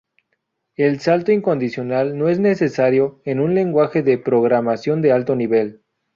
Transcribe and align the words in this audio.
El 0.77 0.99
salto 0.99 1.31
incondicional 1.31 2.17
no 2.17 2.27
es 2.27 2.39
necesario 2.39 3.21
en 3.23 3.39
un 3.39 3.53
lenguaje 3.53 4.01
de 4.01 4.17
programación 4.17 5.03
de 5.03 5.11
alto 5.11 5.35
nivel. 5.35 5.83